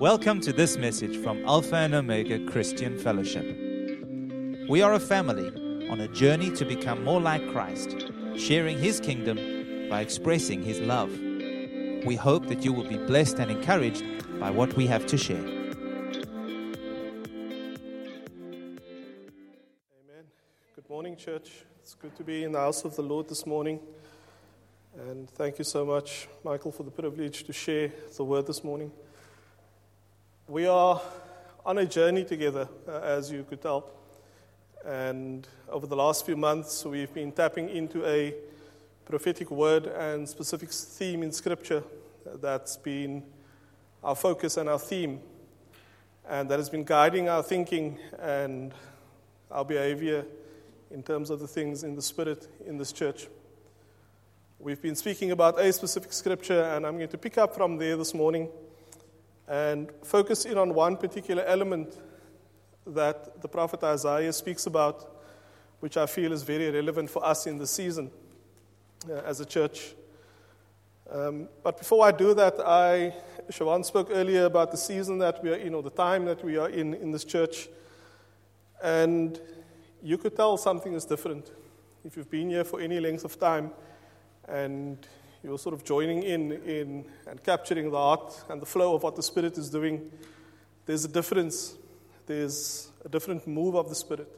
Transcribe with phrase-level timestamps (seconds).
[0.00, 3.46] Welcome to this message from Alpha and Omega Christian Fellowship.
[4.68, 5.48] We are a family
[5.88, 8.04] on a journey to become more like Christ,
[8.36, 11.10] sharing His kingdom by expressing His love.
[12.04, 14.04] We hope that you will be blessed and encouraged
[14.38, 15.38] by what we have to share.
[15.38, 15.86] Amen.
[20.74, 21.64] Good morning, church.
[21.80, 23.80] It's good to be in the house of the Lord this morning.
[25.08, 28.92] And thank you so much, Michael, for the privilege to share the word this morning.
[30.48, 31.02] We are
[31.64, 33.90] on a journey together, uh, as you could tell.
[34.84, 38.32] And over the last few months, we've been tapping into a
[39.06, 41.82] prophetic word and specific theme in Scripture
[42.40, 43.24] that's been
[44.04, 45.18] our focus and our theme,
[46.28, 48.72] and that has been guiding our thinking and
[49.50, 50.24] our behavior
[50.92, 53.26] in terms of the things in the Spirit in this church.
[54.60, 57.96] We've been speaking about a specific scripture, and I'm going to pick up from there
[57.96, 58.48] this morning
[59.48, 61.96] and focus in on one particular element
[62.86, 65.22] that the prophet Isaiah speaks about,
[65.80, 68.10] which I feel is very relevant for us in the season
[69.08, 69.94] uh, as a church.
[71.10, 73.14] Um, but before I do that, I,
[73.50, 76.56] Siobhan spoke earlier about the season that we are in, or the time that we
[76.56, 77.68] are in in this church.
[78.82, 79.40] And
[80.02, 81.50] you could tell something is different
[82.04, 83.70] if you've been here for any length of time
[84.48, 84.98] and
[85.46, 89.14] you're sort of joining in, in and capturing the heart and the flow of what
[89.14, 90.10] the Spirit is doing,
[90.86, 91.76] there's a difference.
[92.26, 94.28] There's a different move of the Spirit.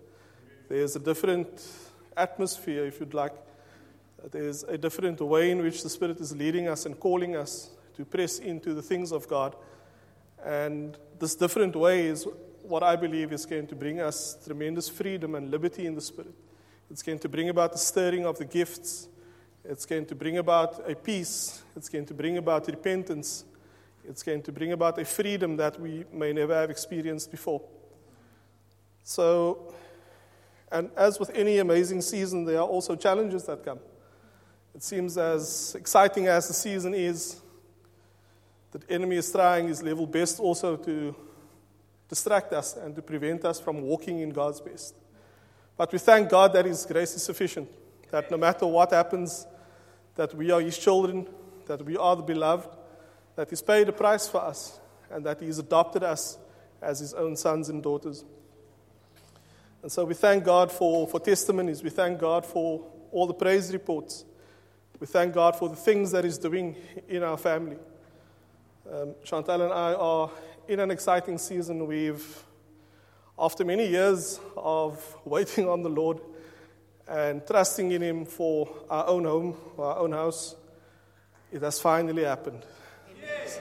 [0.69, 1.67] There's a different
[2.15, 3.33] atmosphere, if you'd like.
[4.31, 8.05] There's a different way in which the Spirit is leading us and calling us to
[8.05, 9.57] press into the things of God.
[10.45, 12.27] And this different way is
[12.63, 16.35] what I believe is going to bring us tremendous freedom and liberty in the Spirit.
[16.91, 19.09] It's going to bring about the stirring of the gifts
[19.65, 21.63] it's going to bring about a peace.
[21.77, 23.45] It's going to bring about repentance.
[24.09, 27.63] It's going to bring about a freedom that we may never have experienced before.
[29.03, 29.75] So,
[30.71, 33.81] and as with any amazing season, there are also challenges that come.
[34.75, 37.41] It seems as exciting as the season is,
[38.71, 41.15] the enemy is trying his level best also to
[42.09, 44.95] distract us and to prevent us from walking in God's best.
[45.77, 47.69] But we thank God that His grace is sufficient,
[48.11, 49.47] that no matter what happens,
[50.15, 51.27] that we are His children,
[51.67, 52.69] that we are the beloved,
[53.37, 54.81] that He's paid a price for us,
[55.11, 56.39] and that He's adopted us
[56.83, 58.25] as His own sons and daughters.
[59.83, 61.83] And so we thank God for, for testimonies.
[61.83, 64.25] We thank God for all the praise reports.
[64.99, 66.75] We thank God for the things that He's doing
[67.09, 67.77] in our family.
[68.93, 70.31] Um, Chantal and I are
[70.67, 71.87] in an exciting season.
[71.87, 72.45] We've,
[73.39, 76.21] after many years of waiting on the Lord,
[77.09, 80.55] and trusting in Him for our own home, our own house,
[81.51, 82.65] it has finally happened.
[83.21, 83.61] Yes.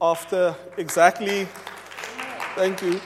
[0.00, 1.48] After exactly,
[2.54, 3.00] thank you.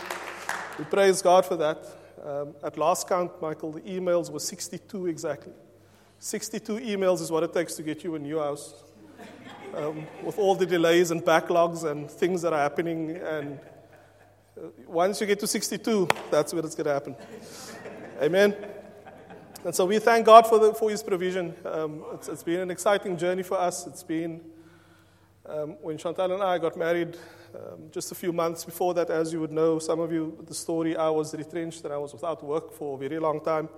[0.79, 1.87] We praise God for that.
[2.25, 5.53] Um, at last count, Michael, the emails were 62 exactly.
[6.19, 8.75] 62 emails is what it takes to get you a new house.
[9.75, 13.17] Um, with all the delays and backlogs and things that are happening.
[13.17, 13.59] And
[14.57, 17.17] uh, once you get to 62, that's where it's going to happen.
[18.23, 18.55] Amen.
[19.65, 21.55] And so we thank God for, the, for His provision.
[21.65, 23.87] Um, it's, it's been an exciting journey for us.
[23.87, 24.43] It's been,
[25.47, 27.17] um, when Chantal and I got married,
[27.55, 30.53] um, just a few months before that, as you would know, some of you, the
[30.53, 33.71] story, I was retrenched and I was without work for a very long time.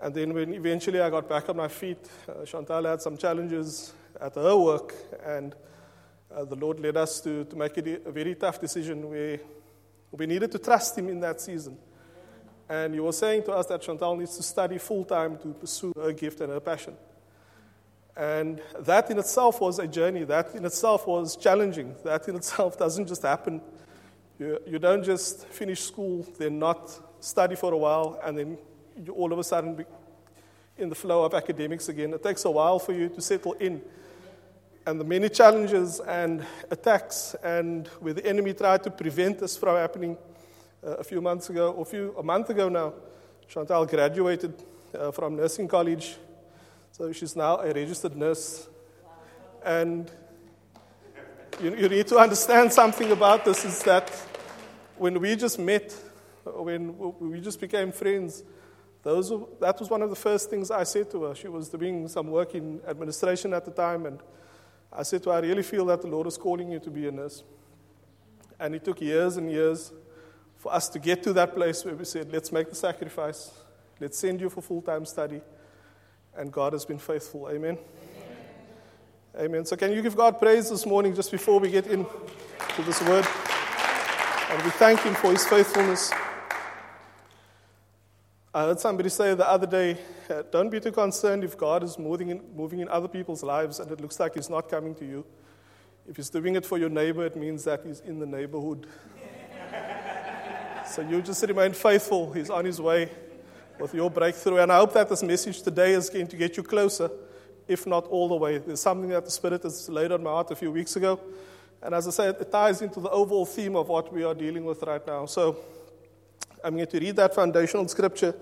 [0.00, 3.92] And then when eventually I got back on my feet, uh, Chantal had some challenges
[4.18, 5.54] at her work, and
[6.34, 9.38] uh, the Lord led us to, to make a, a very tough decision where
[10.12, 11.76] we needed to trust Him in that season.
[12.68, 15.92] And you were saying to us that Chantal needs to study full time to pursue
[15.96, 16.94] her gift and her passion.
[18.14, 20.24] And that in itself was a journey.
[20.24, 21.94] That in itself was challenging.
[22.04, 23.62] That in itself doesn't just happen.
[24.38, 26.90] You, you don't just finish school, then not
[27.20, 28.58] study for a while, and then
[28.96, 29.84] you all of a sudden be
[30.76, 32.12] in the flow of academics again.
[32.14, 33.82] It takes a while for you to settle in.
[34.86, 39.76] And the many challenges and attacks, and where the enemy tried to prevent this from
[39.76, 40.16] happening,
[40.84, 42.92] uh, a few months ago, or a, few, a month ago now,
[43.48, 44.54] Chantal graduated
[44.94, 46.16] uh, from nursing college.
[46.92, 48.68] So she's now a registered nurse.
[49.64, 50.10] And
[51.60, 54.10] you, you need to understand something about this is that
[54.96, 55.92] when we just met,
[56.44, 58.44] when we just became friends,
[59.02, 61.34] those, that was one of the first things I said to her.
[61.34, 64.20] She was doing some work in administration at the time, and
[64.92, 67.08] I said to her, I really feel that the Lord is calling you to be
[67.08, 67.42] a nurse.
[68.58, 69.92] And it took years and years
[70.68, 73.52] for us to get to that place where we said, let's make the sacrifice,
[74.00, 75.40] let's send you for full time study.
[76.36, 77.48] And God has been faithful.
[77.48, 77.78] Amen.
[79.38, 79.64] Amen.
[79.64, 82.10] So, can you give God praise this morning just before we get into
[82.84, 83.26] this word?
[84.50, 86.12] And we thank Him for His faithfulness.
[88.52, 89.96] I heard somebody say the other day,
[90.28, 93.80] uh, don't be too concerned if God is moving in, moving in other people's lives
[93.80, 95.24] and it looks like He's not coming to you.
[96.06, 98.86] If He's doing it for your neighbor, it means that He's in the neighborhood.
[100.90, 102.32] So you just remain faithful.
[102.32, 103.10] He's on His way
[103.78, 104.58] with your breakthrough.
[104.58, 107.10] And I hope that this message today is going to get you closer,
[107.66, 108.58] if not all the way.
[108.58, 111.20] There's something that the Spirit has laid on my heart a few weeks ago.
[111.82, 114.64] And as I said, it ties into the overall theme of what we are dealing
[114.64, 115.26] with right now.
[115.26, 115.58] So
[116.64, 118.34] I'm going to read that foundational scripture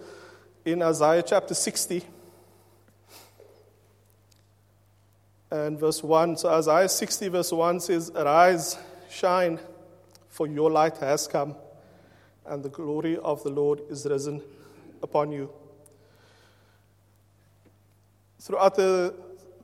[0.64, 2.02] in Isaiah chapter 60
[5.50, 6.38] and verse 1.
[6.38, 8.78] So Isaiah 60, verse 1 says, Arise,
[9.10, 9.58] shine,
[10.28, 11.54] for your light has come,
[12.48, 14.42] and the glory of the Lord is risen
[15.02, 15.50] upon you.
[18.38, 19.14] Throughout the,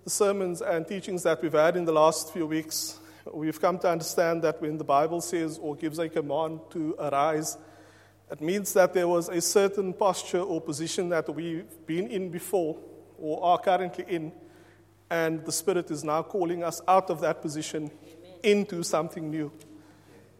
[0.05, 2.99] the sermons and teachings that we've had in the last few weeks,
[3.33, 7.57] we've come to understand that when the Bible says or gives a command to arise,
[8.31, 12.79] it means that there was a certain posture or position that we've been in before
[13.19, 14.33] or are currently in,
[15.11, 18.39] and the Spirit is now calling us out of that position Amen.
[18.43, 19.53] into something new.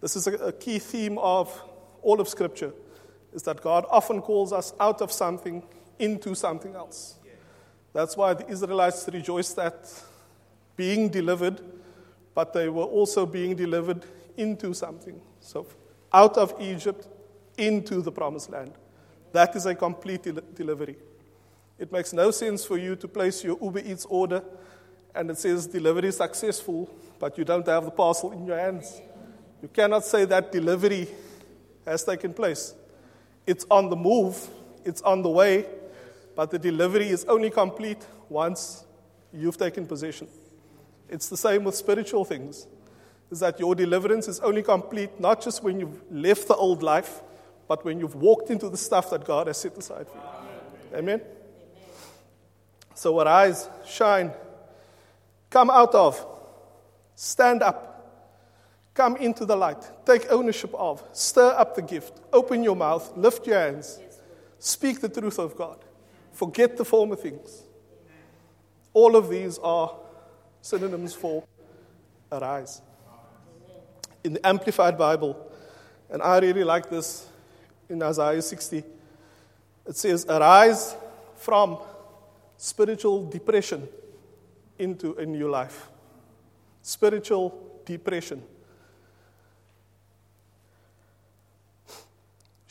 [0.01, 1.63] This is a key theme of
[2.03, 2.73] all of Scripture,
[3.33, 5.63] is that God often calls us out of something
[5.99, 7.17] into something else.
[7.93, 9.89] That's why the Israelites rejoiced at
[10.77, 11.61] being delivered,
[12.35, 14.05] but they were also being delivered
[14.37, 15.21] into something.
[15.41, 15.67] So,
[16.13, 17.07] out of Egypt
[17.57, 18.73] into the promised land.
[19.33, 20.97] That is a complete del- delivery.
[21.79, 24.43] It makes no sense for you to place your Uber Eats order
[25.15, 26.89] and it says delivery successful,
[27.19, 29.01] but you don't have the parcel in your hands.
[29.61, 31.09] You cannot say that delivery
[31.87, 32.75] has taken place.
[33.47, 34.49] It's on the move,
[34.85, 35.67] it's on the way,
[36.37, 38.85] but the delivery is only complete once
[39.33, 40.29] you've taken possession.
[41.09, 42.67] It's the same with spiritual things.
[43.31, 47.23] Is that your deliverance is only complete not just when you've left the old life,
[47.67, 50.99] but when you've walked into the stuff that God has set aside for you.
[50.99, 51.21] Amen?
[51.21, 51.27] Amen.
[52.95, 54.33] So, arise, shine,
[55.49, 56.25] come out of,
[57.15, 57.92] stand up,
[58.95, 63.47] come into the light, take ownership of, stir up the gift, open your mouth, lift
[63.47, 63.99] your hands,
[64.59, 65.79] speak the truth of God,
[66.33, 67.63] forget the former things.
[68.93, 69.95] All of these are
[70.61, 71.45] synonyms for
[72.31, 72.83] arise.
[74.25, 75.51] In the Amplified Bible,
[76.11, 77.27] and I really like this
[77.89, 78.85] in Isaiah 60.
[79.87, 80.95] It says, Arise
[81.37, 81.79] from
[82.57, 83.89] spiritual depression
[84.79, 85.89] into a new life.
[86.83, 88.43] Spiritual depression.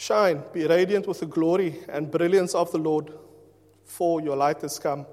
[0.01, 3.13] Shine, be radiant with the glory and brilliance of the Lord,
[3.83, 5.05] for your light has come,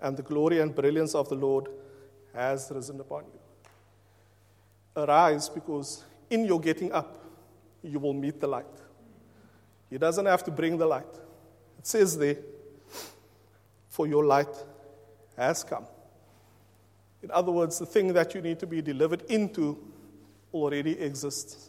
[0.00, 1.68] and the glory and brilliance of the Lord
[2.34, 3.38] has risen upon you.
[4.96, 7.16] Arise, because in your getting up,
[7.80, 8.66] you will meet the light.
[9.88, 11.14] He doesn't have to bring the light.
[11.78, 12.38] It says there,
[13.88, 14.64] for your light
[15.36, 15.86] has come.
[17.22, 19.78] In other words, the thing that you need to be delivered into
[20.52, 21.68] already exists.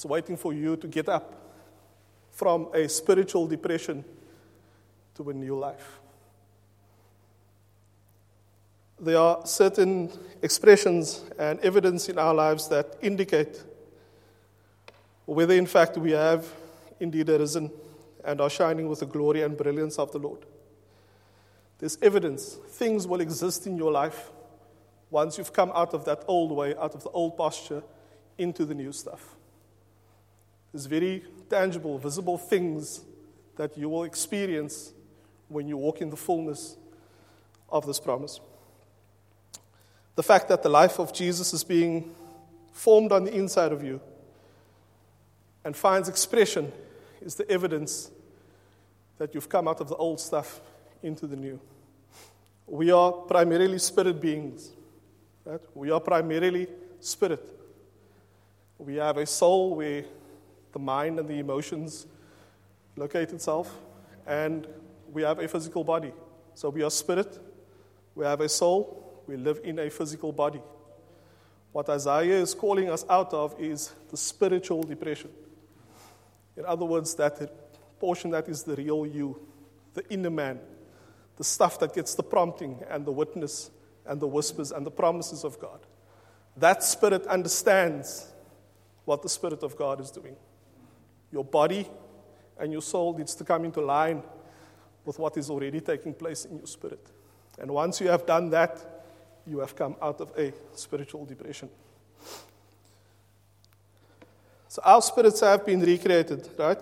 [0.00, 1.34] It's waiting for you to get up
[2.30, 4.02] from a spiritual depression
[5.14, 6.00] to a new life.
[8.98, 10.10] There are certain
[10.40, 13.62] expressions and evidence in our lives that indicate
[15.26, 16.50] whether in fact we have
[16.98, 17.70] indeed arisen
[18.24, 20.46] and are shining with the glory and brilliance of the Lord.
[21.78, 22.56] There's evidence.
[22.70, 24.30] Things will exist in your life
[25.10, 27.82] once you've come out of that old way, out of the old posture,
[28.38, 29.36] into the new stuff.
[30.72, 33.00] There's very tangible, visible things
[33.56, 34.92] that you will experience
[35.48, 36.76] when you walk in the fullness
[37.68, 38.40] of this promise.
[40.14, 42.14] The fact that the life of Jesus is being
[42.72, 44.00] formed on the inside of you
[45.64, 46.72] and finds expression
[47.20, 48.10] is the evidence
[49.18, 50.60] that you've come out of the old stuff
[51.02, 51.60] into the new.
[52.66, 54.70] We are primarily spirit beings.
[55.44, 55.60] Right?
[55.74, 56.68] We are primarily
[57.00, 57.44] spirit.
[58.78, 60.04] We have a soul where
[60.72, 62.06] the mind and the emotions
[62.96, 63.76] locate itself,
[64.26, 64.66] and
[65.12, 66.12] we have a physical body.
[66.54, 67.38] So we are spirit,
[68.14, 70.60] we have a soul, we live in a physical body.
[71.72, 75.30] What Isaiah is calling us out of is the spiritual depression.
[76.56, 79.40] In other words, that portion that is the real you,
[79.94, 80.58] the inner man,
[81.36, 83.70] the stuff that gets the prompting and the witness
[84.04, 85.80] and the whispers and the promises of God.
[86.56, 88.30] That spirit understands
[89.04, 90.36] what the Spirit of God is doing.
[91.32, 91.86] Your body
[92.58, 94.22] and your soul needs to come into line
[95.04, 97.04] with what is already taking place in your spirit.
[97.58, 98.78] And once you have done that,
[99.46, 101.68] you have come out of a spiritual depression.
[104.68, 106.80] So our spirits have been recreated, right?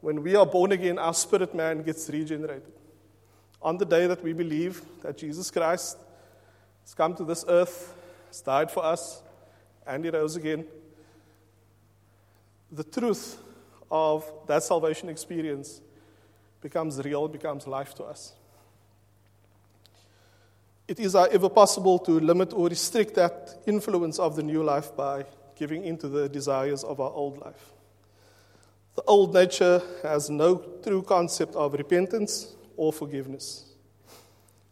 [0.00, 2.72] When we are born again, our spirit man gets regenerated.
[3.60, 5.98] On the day that we believe that Jesus Christ
[6.82, 7.94] has come to this earth,
[8.26, 9.22] has died for us,
[9.86, 10.64] and he rose again,
[12.72, 13.38] the truth
[13.92, 15.82] of that salvation experience
[16.62, 18.32] becomes real, becomes life to us.
[20.88, 24.96] It is, uh, however, possible to limit or restrict that influence of the new life
[24.96, 27.72] by giving into the desires of our old life.
[28.94, 33.66] The old nature has no true concept of repentance or forgiveness.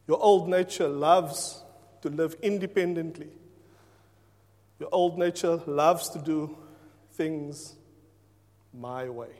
[0.08, 1.62] Your old nature loves
[2.02, 3.28] to live independently.
[4.78, 6.56] Your old nature loves to do
[7.12, 7.74] things
[8.72, 9.30] my way.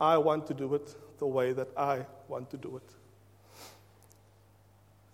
[0.00, 2.94] I want to do it the way that I want to do it.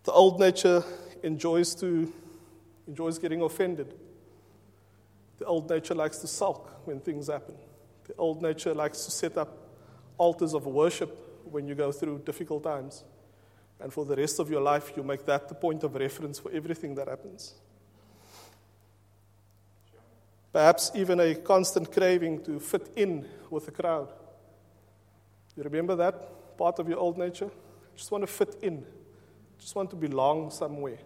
[0.05, 0.85] The old nature
[1.23, 2.13] enjoys to
[2.87, 3.95] enjoys getting offended.
[5.39, 7.55] The old nature likes to sulk when things happen.
[8.07, 9.57] The old nature likes to set up
[10.19, 11.19] altars of worship
[11.51, 13.05] when you go through difficult times.
[13.81, 16.53] And for the rest of your life, you make that the point of reference for
[16.53, 17.55] everything that happens.
[20.55, 24.09] Perhaps even a constant craving to fit in with the crowd.
[25.57, 27.51] You remember that part of your old nature?
[27.97, 28.87] Just want to fit in,
[29.59, 30.99] just want to belong somewhere.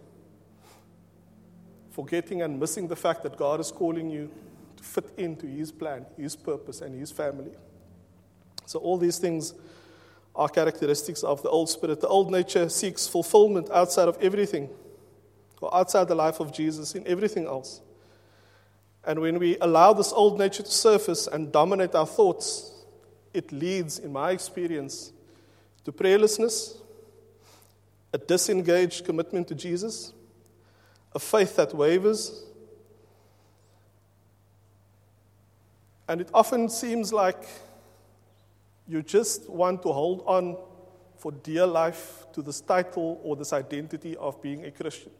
[1.89, 4.29] Forgetting and missing the fact that God is calling you
[4.77, 7.53] to fit into His plan, His purpose, and His family.
[8.67, 9.55] So, all these things
[10.35, 12.01] are characteristics of the old spirit.
[12.01, 14.69] The old nature seeks fulfillment outside of everything,
[15.59, 17.81] or outside the life of Jesus, in everything else.
[19.05, 22.71] And when we allow this old nature to surface and dominate our thoughts,
[23.33, 25.11] it leads, in my experience,
[25.85, 26.77] to prayerlessness,
[28.13, 30.13] a disengaged commitment to Jesus,
[31.13, 32.43] a faith that wavers.
[36.07, 37.47] And it often seems like
[38.87, 40.57] you just want to hold on
[41.17, 45.11] for dear life to this title or this identity of being a Christian.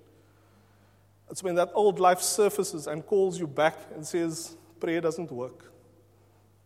[1.29, 5.71] It's when that old life surfaces and calls you back and says, prayer doesn't work.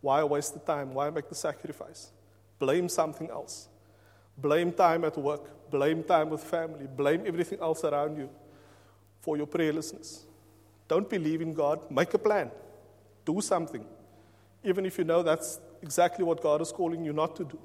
[0.01, 0.93] Why waste the time?
[0.93, 2.11] Why make the sacrifice?
[2.59, 3.67] Blame something else.
[4.37, 5.69] Blame time at work.
[5.69, 6.87] Blame time with family.
[6.87, 8.29] Blame everything else around you
[9.21, 10.23] for your prayerlessness.
[10.87, 11.89] Don't believe in God.
[11.89, 12.51] Make a plan.
[13.25, 13.85] Do something.
[14.63, 17.59] Even if you know that's exactly what God is calling you not to do.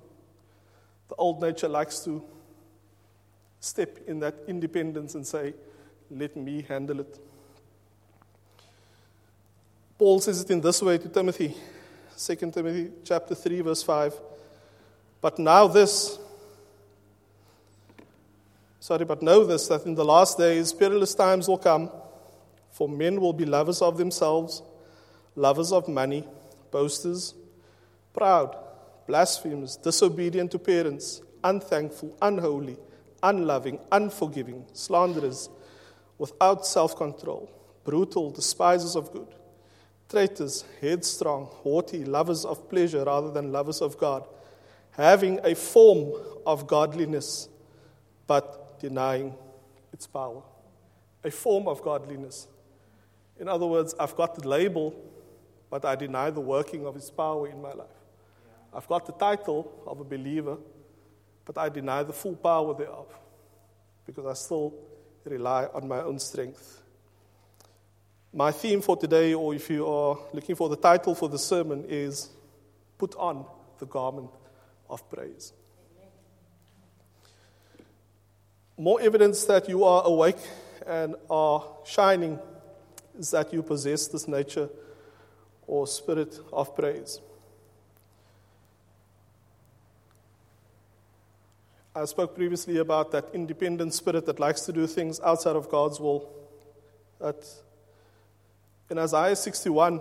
[1.08, 2.22] The old nature likes to
[3.60, 5.54] step in that independence and say,
[6.10, 7.18] let me handle it.
[9.98, 11.54] Paul says it in this way to Timothy,
[12.16, 14.14] 2 Timothy chapter 3 verse 5.
[15.20, 16.18] But now this
[18.80, 21.90] Sorry, but know this that in the last days perilous times will come,
[22.70, 24.62] for men will be lovers of themselves,
[25.36, 26.24] lovers of money,
[26.70, 27.34] boasters,
[28.14, 28.56] proud,
[29.06, 32.78] blasphemers, disobedient to parents, unthankful, unholy,
[33.22, 35.50] unloving, unforgiving, slanderers
[36.18, 37.50] without self control,
[37.84, 39.28] brutal, despisers of good,
[40.08, 44.26] traitors, headstrong, haughty, lovers of pleasure rather than lovers of God,
[44.90, 46.12] having a form
[46.44, 47.48] of godliness,
[48.26, 49.34] but denying
[49.92, 50.42] its power.
[51.24, 52.46] A form of godliness.
[53.38, 54.94] In other words, I've got the label,
[55.70, 57.86] but I deny the working of its power in my life.
[58.72, 60.58] I've got the title of a believer,
[61.44, 63.06] but I deny the full power thereof
[64.06, 64.74] because I still
[65.24, 66.82] rely on my own strength.
[68.32, 71.84] My theme for today, or if you are looking for the title for the sermon,
[71.88, 72.28] is
[72.98, 73.46] Put on
[73.78, 74.30] the Garment
[74.88, 75.52] of Praise.
[78.76, 80.38] More evidence that you are awake
[80.86, 82.38] and are shining
[83.18, 84.68] is that you possess this nature
[85.66, 87.20] or spirit of praise.
[91.98, 95.98] I spoke previously about that independent spirit that likes to do things outside of God's
[95.98, 96.30] will.
[97.18, 97.44] That
[98.88, 100.00] in Isaiah 61,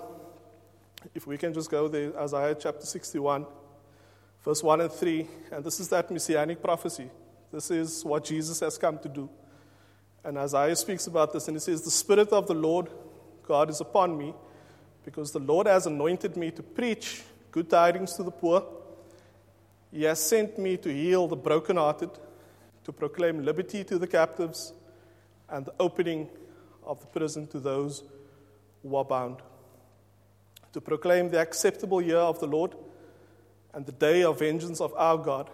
[1.16, 3.48] if we can just go there, Isaiah chapter 61,
[4.46, 7.10] verse 1 and 3, and this is that messianic prophecy.
[7.51, 9.27] This is what Jesus has come to do.
[10.24, 12.89] And Isaiah speaks about this, and he says, The Spirit of the Lord
[13.48, 14.36] God is upon me,
[15.04, 18.63] because the Lord has anointed me to preach good tidings to the poor.
[19.91, 22.12] He has sent me to heal the brokenhearted,
[22.84, 24.74] to proclaim liberty to the captives,
[25.50, 26.29] and the opening
[26.84, 28.03] of the prison to those
[28.84, 29.38] who are bound,
[30.74, 32.75] to proclaim the acceptable year of the Lord
[33.74, 35.50] and the day of vengeance of our God,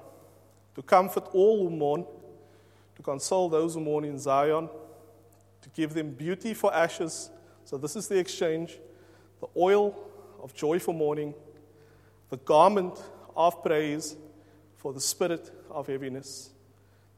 [0.75, 2.05] to comfort all who mourn,
[2.95, 4.69] to console those who mourn in Zion,
[5.61, 7.29] to give them beauty for ashes.
[7.65, 8.77] So, this is the exchange.
[9.39, 9.95] The oil
[10.41, 11.33] of joy for mourning,
[12.29, 13.01] the garment
[13.35, 14.15] of praise
[14.77, 16.51] for the spirit of heaviness,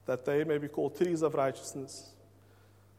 [0.05, 2.11] that they may be called trees of righteousness,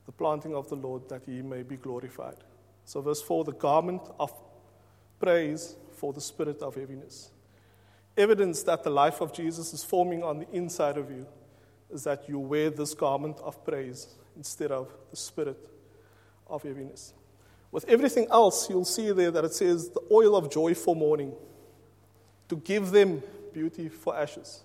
[0.07, 2.37] the planting of the Lord, that he may be glorified.
[2.85, 4.33] So, verse 4 the garment of
[5.21, 7.31] praise for the spirit of heaviness.
[8.17, 11.27] Evidence that the life of Jesus is forming on the inside of you
[11.91, 15.59] is that you wear this garment of praise instead of the spirit
[16.47, 17.13] of heaviness.
[17.71, 21.35] With everything else, you'll see there that it says the oil of joy for mourning,
[22.49, 23.23] to give them
[23.53, 24.63] beauty for ashes.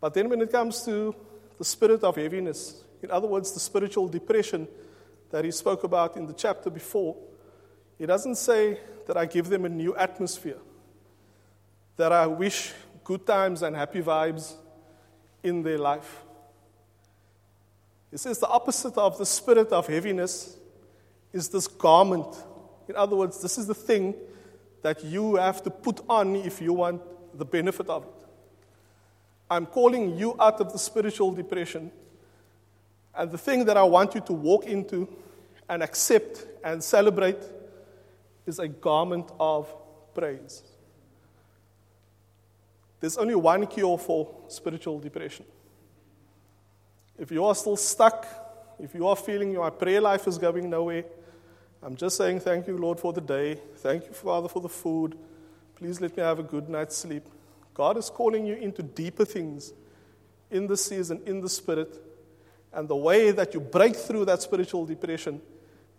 [0.00, 1.14] But then when it comes to
[1.58, 4.68] the spirit of heaviness, in other words, the spiritual depression
[5.30, 7.16] that he spoke about in the chapter before,
[7.98, 10.58] he doesn't say that I give them a new atmosphere,
[11.96, 12.72] that I wish
[13.04, 14.54] good times and happy vibes
[15.42, 16.22] in their life.
[18.10, 20.56] He says the opposite of the spirit of heaviness
[21.32, 22.34] is this garment.
[22.88, 24.14] In other words, this is the thing
[24.82, 27.02] that you have to put on if you want
[27.36, 28.26] the benefit of it.
[29.50, 31.90] I'm calling you out of the spiritual depression.
[33.16, 35.08] And the thing that I want you to walk into
[35.68, 37.42] and accept and celebrate
[38.46, 39.72] is a garment of
[40.14, 40.62] praise.
[43.00, 45.44] There's only one cure for spiritual depression.
[47.18, 48.26] If you are still stuck,
[48.78, 51.04] if you are feeling your prayer life is going nowhere,
[51.82, 53.54] I'm just saying thank you, Lord, for the day.
[53.76, 55.16] Thank you, Father, for the food.
[55.76, 57.24] Please let me have a good night's sleep.
[57.72, 59.72] God is calling you into deeper things
[60.50, 62.02] in the season, in the spirit.
[62.72, 65.40] And the way that you break through that spiritual depression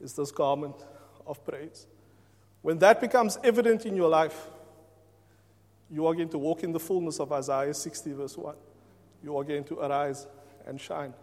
[0.02, 0.76] is this garment
[1.26, 1.88] of praise.
[2.62, 4.48] When that becomes evident in your life,
[5.90, 8.56] you are going to walk in the fullness of Isaiah 60, verse 1.
[9.24, 10.28] You are going to arise
[10.68, 11.14] and shine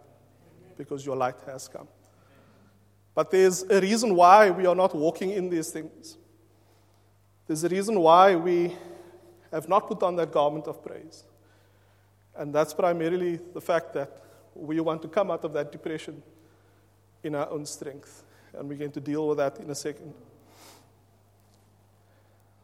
[0.77, 1.87] because your light has come.
[3.17, 6.19] But there's a reason why we are not walking in these things.
[7.47, 8.75] There's a reason why we
[9.51, 11.23] have not put on that garment of praise.
[12.35, 14.21] And that's primarily the fact that
[14.53, 16.21] we want to come out of that depression
[17.23, 18.21] in our own strength.
[18.53, 20.13] And we're going to deal with that in a second.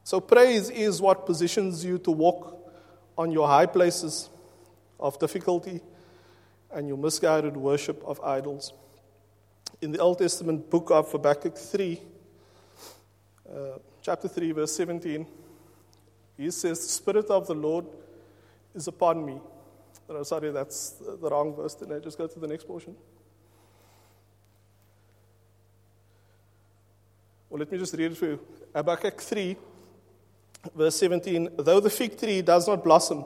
[0.03, 2.71] So, praise is what positions you to walk
[3.17, 4.29] on your high places
[4.99, 5.81] of difficulty
[6.71, 8.71] and your misguided worship of idols.
[9.83, 11.99] In the Old Testament book of Habakkuk 3,
[13.49, 13.55] uh,
[14.01, 15.27] chapter 3, verse 17,
[16.37, 17.85] he says, The Spirit of the Lord
[18.73, 19.41] is upon me.
[20.07, 21.73] Oh, sorry, that's the wrong verse.
[21.75, 22.95] Then I just go to the next portion.
[27.49, 28.39] Well, let me just read it for you.
[28.73, 29.57] Habakkuk 3,
[30.73, 33.25] verse 17 Though the fig tree does not blossom,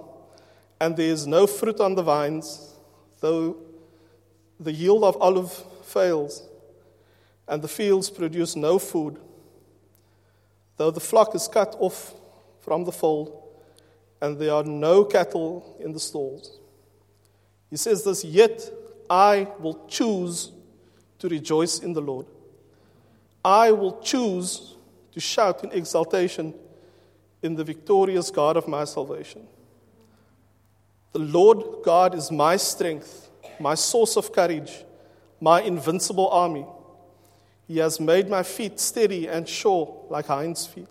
[0.81, 2.73] and there is no fruit on the vines,
[3.19, 3.57] though
[4.59, 5.51] the yield of olive
[5.83, 6.46] fails,
[7.47, 9.19] and the fields produce no food,
[10.77, 12.13] though the flock is cut off
[12.59, 13.43] from the fold,
[14.21, 16.59] and there are no cattle in the stalls.
[17.69, 18.69] He says this, yet
[19.09, 20.51] I will choose
[21.19, 22.25] to rejoice in the Lord.
[23.43, 24.75] I will choose
[25.13, 26.53] to shout in exultation
[27.41, 29.47] in the victorious God of my salvation.
[31.13, 33.29] The Lord God is my strength,
[33.59, 34.83] my source of courage,
[35.39, 36.65] my invincible army.
[37.67, 40.87] He has made my feet steady and sure like hinds' feet,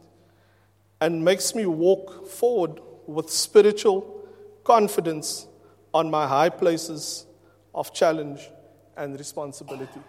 [1.00, 4.28] and makes me walk forward with spiritual
[4.62, 5.46] confidence
[5.94, 7.26] on my high places
[7.74, 8.50] of challenge
[8.96, 10.00] and responsibility.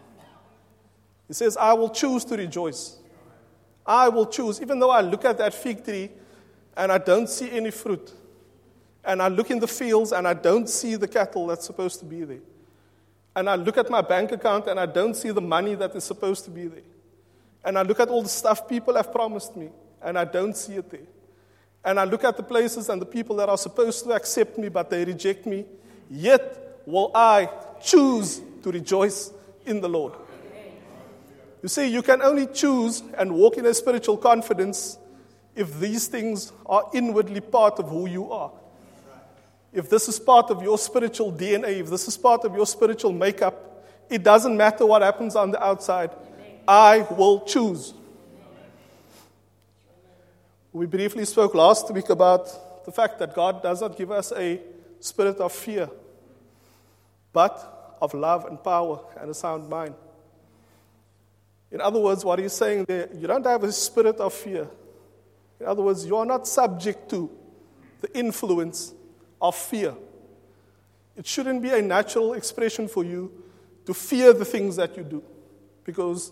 [1.28, 2.98] He says, I will choose to rejoice.
[3.86, 6.10] I will choose, even though I look at that fig tree
[6.76, 8.14] and I don't see any fruit.
[9.04, 12.06] And I look in the fields and I don't see the cattle that's supposed to
[12.06, 12.40] be there.
[13.38, 16.04] And I look at my bank account and I don't see the money that is
[16.04, 16.82] supposed to be there.
[17.64, 19.70] And I look at all the stuff people have promised me
[20.02, 21.06] and I don't see it there.
[21.86, 24.70] And I look at the places and the people that are supposed to accept me
[24.70, 25.66] but they reject me.
[26.10, 27.48] Yet will I
[27.80, 29.32] choose to rejoice
[29.68, 30.14] in the Lord.
[31.62, 34.98] You see, you can only choose and walk in a spiritual confidence
[35.56, 38.52] if these things are inwardly part of who you are.
[39.74, 43.12] If this is part of your spiritual DNA, if this is part of your spiritual
[43.12, 46.12] makeup, it doesn't matter what happens on the outside.
[46.68, 47.94] I will choose.
[50.72, 54.62] We briefly spoke last week about the fact that God does not give us a
[55.00, 55.90] spirit of fear,
[57.34, 59.96] but of love and power and a sound mind.
[61.72, 64.68] In other words, what he's saying there, you don't have a spirit of fear,
[65.60, 67.30] in other words, you are not subject to
[68.02, 68.94] the influence
[69.42, 69.94] of fear.
[71.16, 73.32] It shouldn't be a natural expression for you
[73.86, 75.24] to fear the things that you do
[75.84, 76.32] because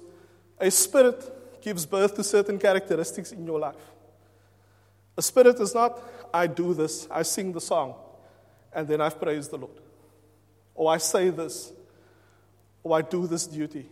[0.60, 3.76] a spirit gives birth to certain characteristics in your life.
[5.18, 6.02] A spirit is not,
[6.34, 7.96] I do this, I sing the song,
[8.74, 9.80] and then I've praised the Lord.
[10.76, 11.72] Or I say this,
[12.84, 13.88] or I do this duty.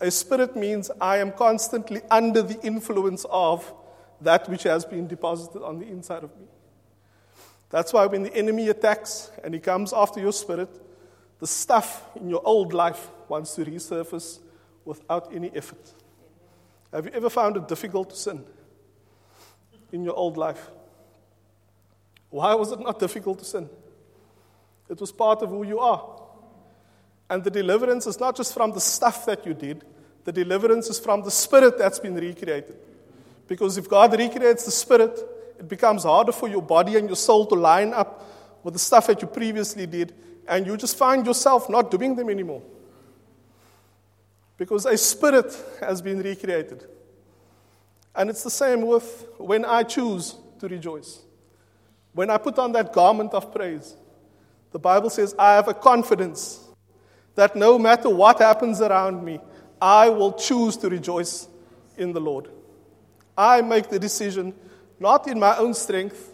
[0.00, 3.72] A spirit means I am constantly under the influence of
[4.20, 6.46] that which has been deposited on the inside of me.
[7.72, 10.68] That's why when the enemy attacks and he comes after your spirit,
[11.40, 14.38] the stuff in your old life wants to resurface
[14.84, 15.92] without any effort.
[16.92, 18.44] Have you ever found it difficult to sin
[19.90, 20.70] in your old life?
[22.28, 23.70] Why was it not difficult to sin?
[24.90, 26.20] It was part of who you are.
[27.30, 29.82] And the deliverance is not just from the stuff that you did,
[30.24, 32.76] the deliverance is from the spirit that's been recreated.
[33.48, 35.18] Because if God recreates the spirit,
[35.62, 38.28] it becomes harder for your body and your soul to line up
[38.64, 40.12] with the stuff that you previously did,
[40.48, 42.62] and you just find yourself not doing them anymore.
[44.56, 46.84] Because a spirit has been recreated.
[48.14, 51.20] And it's the same with when I choose to rejoice.
[52.12, 53.94] When I put on that garment of praise,
[54.72, 56.60] the Bible says, I have a confidence
[57.36, 59.38] that no matter what happens around me,
[59.80, 61.46] I will choose to rejoice
[61.96, 62.48] in the Lord.
[63.38, 64.54] I make the decision
[65.02, 66.32] not in my own strength,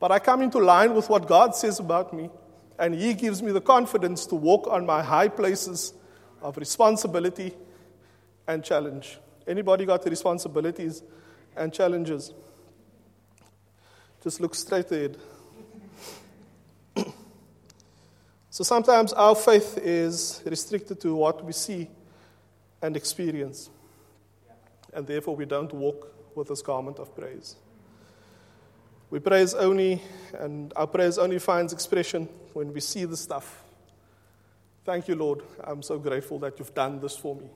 [0.00, 2.30] but I come into line with what God says about me,
[2.78, 5.92] and He gives me the confidence to walk on my high places
[6.40, 7.54] of responsibility
[8.46, 9.18] and challenge.
[9.46, 11.02] Anybody got the responsibilities
[11.56, 12.32] and challenges?
[14.22, 15.18] Just look straight ahead.
[18.50, 21.90] so sometimes our faith is restricted to what we see
[22.80, 23.70] and experience
[24.94, 27.56] and therefore we don't walk with this garment of praise.
[29.10, 30.02] We praise only,
[30.38, 33.62] and our praise only finds expression when we see the stuff.
[34.84, 35.42] Thank you, Lord.
[35.62, 37.48] I'm so grateful that you've done this for me.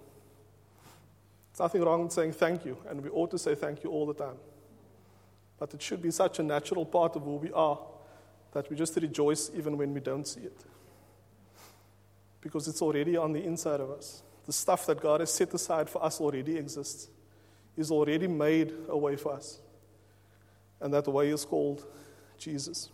[1.51, 4.07] There's nothing wrong with saying thank you, and we ought to say thank you all
[4.07, 4.37] the time.
[5.59, 7.79] But it should be such a natural part of who we are
[8.53, 10.65] that we just rejoice even when we don't see it.
[12.41, 14.23] Because it's already on the inside of us.
[14.47, 17.09] The stuff that God has set aside for us already exists.
[17.79, 19.61] He's already made a way for us.
[20.81, 21.87] And that way is called
[22.37, 22.89] Jesus.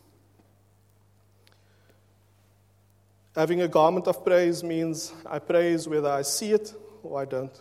[3.35, 7.59] Having a garment of praise means I praise whether I see it or I don't.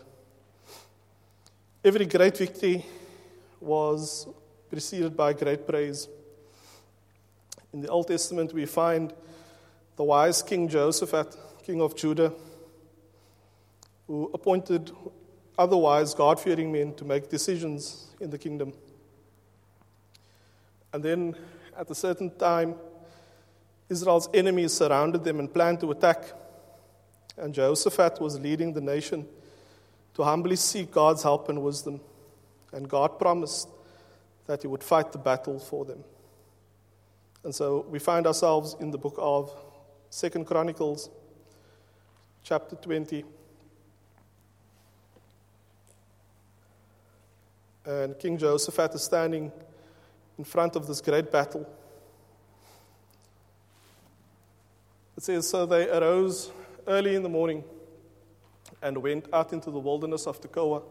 [1.85, 2.85] Every great victory
[3.61, 4.27] was
[4.69, 6.09] preceded by great praise.
[7.71, 9.13] In the Old Testament, we find
[9.95, 12.33] the wise King Jehoshaphat, king of Judah,
[14.07, 14.91] who appointed
[15.57, 18.73] otherwise God fearing men to make decisions in the kingdom.
[20.91, 21.35] And then
[21.77, 22.75] at a certain time,
[23.89, 26.33] Israel's enemies surrounded them and planned to attack.
[27.37, 29.27] And Jehoshaphat was leading the nation
[30.13, 31.99] to humbly seek God's help and wisdom.
[32.71, 33.67] And God promised
[34.45, 36.03] that He would fight the battle for them.
[37.43, 39.53] And so we find ourselves in the book of
[40.09, 41.09] Second Chronicles,
[42.43, 43.25] chapter 20.
[47.85, 49.51] And King Jehoshaphat is standing
[50.37, 51.67] in front of this great battle.
[55.17, 56.51] It says, So they arose
[56.87, 57.63] early in the morning
[58.81, 60.83] and went out into the wilderness of Tekoa.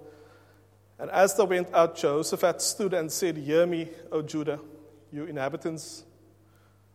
[0.98, 4.60] And as they went out, Jehoshaphat stood and said, Hear me, O Judah,
[5.10, 6.04] you inhabitants,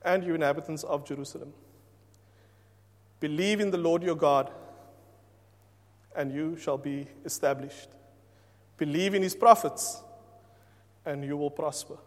[0.03, 1.53] and you inhabitants of Jerusalem.
[3.19, 4.51] Believe in the Lord your God,
[6.15, 7.89] and you shall be established.
[8.77, 10.01] Believe in his prophets,
[11.05, 11.97] and you will prosper.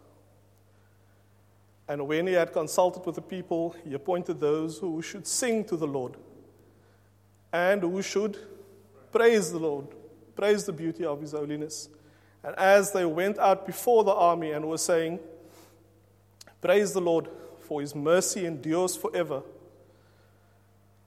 [1.87, 5.75] And when he had consulted with the people, he appointed those who should sing to
[5.75, 6.15] the Lord
[7.51, 8.37] and who should
[9.11, 9.87] praise the Lord,
[10.33, 11.89] praise the beauty of his holiness.
[12.43, 15.19] And as they went out before the army and were saying,
[16.61, 17.27] Praise the Lord,
[17.59, 19.41] for his mercy endures forever.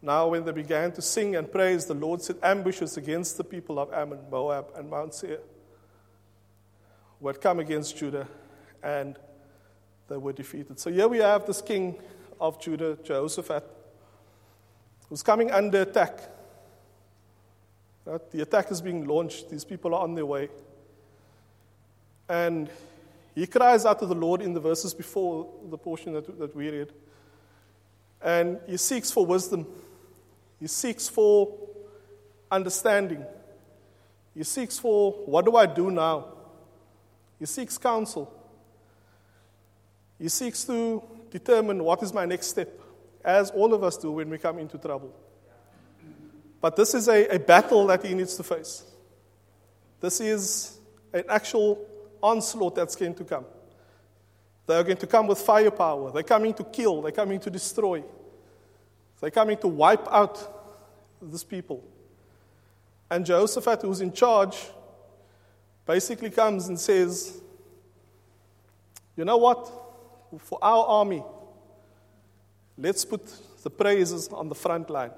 [0.03, 3.79] Now, when they began to sing and praise, the Lord set ambushes against the people
[3.79, 5.39] of Ammon, Moab, and Mount Seir
[7.25, 8.29] who had come against Judah,
[8.83, 9.17] and
[10.09, 10.79] they were defeated.
[10.79, 11.99] So here we have this king
[12.39, 13.65] of Judah, Jehoshaphat,
[15.09, 16.21] who's coming under attack.
[18.05, 18.31] Right?
[18.31, 20.51] The attack is being launched, these people are on their way.
[22.29, 22.69] And
[23.35, 26.69] he cries out to the Lord in the verses before the portion that, that we
[26.69, 26.93] read.
[28.21, 29.67] And he seeks for wisdom,
[30.61, 31.57] he seeks for
[32.51, 33.25] understanding,
[34.35, 36.34] he seeks for what do I do now?
[37.39, 38.33] He seeks counsel.
[40.19, 42.81] He seeks to determine what is my next step.
[43.25, 45.13] as all of us do when we come into trouble.
[46.61, 48.85] But this is a, a battle that he needs to face.
[50.01, 50.79] This is
[51.13, 51.87] an actual
[52.23, 53.47] onslaught that's going to come.
[54.67, 56.11] They are going to come with firepower.
[56.13, 57.03] They're coming to kill.
[57.03, 58.03] They're coming to destroy.
[59.21, 61.83] They're coming to wipe out these people.
[63.11, 64.57] And Jehoshaphat, who's in charge,
[65.87, 67.41] basically comes and says,
[69.17, 69.71] You know what?
[70.39, 71.23] For our army,
[72.77, 73.23] let's put
[73.63, 75.13] the praises on the front line.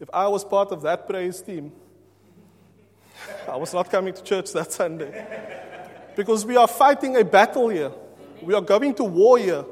[0.00, 1.72] If I was part of that praise team,
[3.48, 5.26] I was not coming to church that Sunday.
[6.14, 7.92] Because we are fighting a battle here.
[8.42, 9.64] We are going to war here.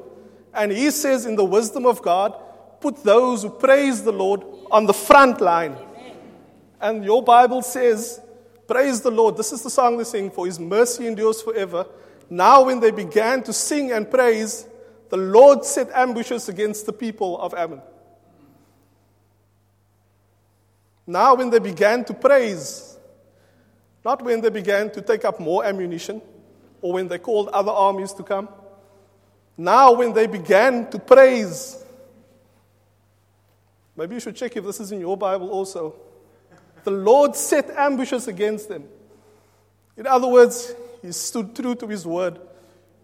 [0.55, 2.35] And he says, in the wisdom of God,
[2.81, 5.77] put those who praise the Lord on the front line.
[6.81, 8.21] And your Bible says,
[8.67, 9.37] Praise the Lord.
[9.37, 11.87] This is the song they sing, for his mercy endures forever.
[12.29, 14.67] Now, when they began to sing and praise,
[15.11, 17.81] the Lord set ambushes against the people of Ammon.
[21.07, 22.99] Now, when they began to praise,
[24.05, 26.21] not when they began to take up more ammunition
[26.83, 28.49] or when they called other armies to come,
[29.59, 31.83] now, when they began to praise,
[33.97, 35.95] maybe you should check if this is in your Bible also.
[36.87, 38.85] The Lord set ambushes against them.
[39.97, 40.73] In other words,
[41.03, 42.39] he stood true to his word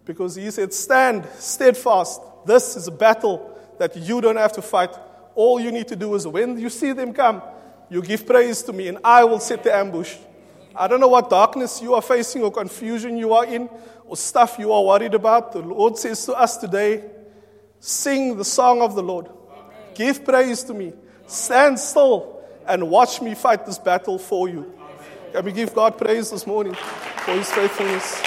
[0.05, 2.21] because he said, Stand steadfast.
[2.45, 4.95] This is a battle that you don't have to fight.
[5.35, 7.41] All you need to do is when you see them come,
[7.89, 10.15] you give praise to me, and I will set the ambush.
[10.73, 13.69] I don't know what darkness you are facing or confusion you are in
[14.05, 15.51] or stuff you are worried about.
[15.51, 17.03] The Lord says to us today
[17.81, 19.27] sing the song of the Lord.
[19.27, 19.75] Amen.
[19.93, 20.93] Give praise to me.
[21.27, 22.32] Stand still
[22.67, 24.59] and watch me fight this battle for you.
[24.59, 24.97] Amen.
[25.31, 28.21] Can we give God praise this morning for his faithfulness?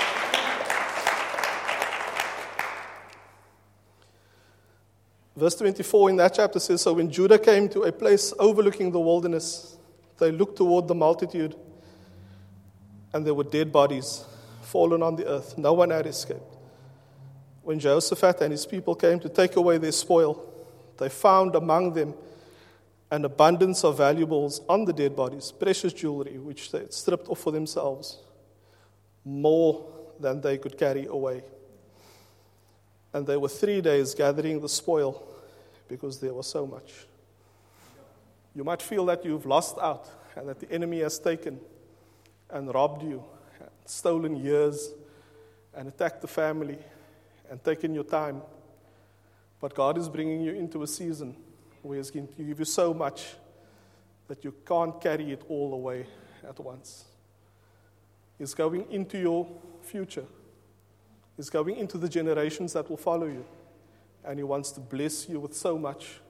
[5.37, 9.01] Verse 24 in that chapter says So when Judah came to a place overlooking the
[9.01, 9.77] wilderness,
[10.19, 11.55] they looked toward the multitude,
[13.13, 14.25] and there were dead bodies
[14.63, 15.59] fallen on the earth.
[15.59, 16.57] No one had escaped.
[17.63, 20.43] When Jehoshaphat and his people came to take away their spoil,
[20.99, 22.15] they found among them
[23.11, 27.39] an abundance of valuables on the dead bodies, precious jewelry, which they had stripped off
[27.39, 28.19] for themselves,
[29.25, 29.87] more
[30.19, 31.43] than they could carry away.
[33.13, 35.23] And they were three days gathering the spoil
[35.89, 37.07] because there was so much.
[38.55, 41.61] You might feel that you've lost out and that the enemy has taken
[42.51, 43.23] and robbed you,
[43.61, 44.91] and stolen years,
[45.75, 46.79] and attacked the family
[47.51, 48.43] and taken your time.
[49.61, 51.37] But God is bringing you into a season
[51.87, 53.35] where He's going to give you so much
[54.29, 56.07] that you can't carry it all away
[56.47, 57.05] at once.
[58.39, 59.47] He's going into your
[59.83, 60.27] future
[61.39, 63.45] is going into the generations that will follow you.
[64.25, 66.21] And He wants to bless you with so much.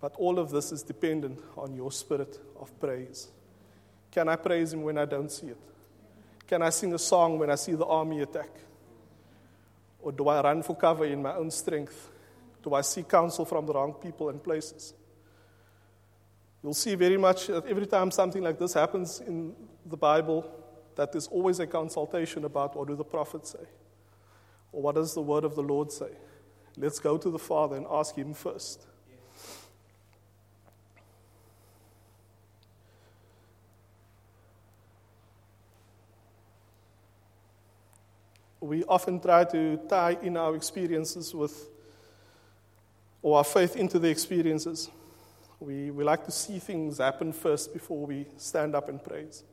[0.00, 3.28] But all of this is dependent on your spirit of praise.
[4.10, 5.58] Can I praise Him when I don't see it?
[6.46, 8.50] Can I sing a song when I see the army attack?
[10.00, 12.10] Or do I run for cover in my own strength?
[12.62, 14.94] Do I seek counsel from the wrong people and places?
[16.62, 19.54] You'll see very much that every time something like this happens in
[19.86, 20.50] the Bible,
[20.96, 23.66] that there's always a consultation about what do the prophets say.
[24.72, 26.10] Or what does the word of the Lord say?
[26.76, 28.86] Let's go to the Father and ask Him first.
[38.60, 41.70] We often try to tie in our experiences with,
[43.22, 44.90] or our faith into the experiences.
[45.58, 49.44] We, we like to see things happen first before we stand up and praise.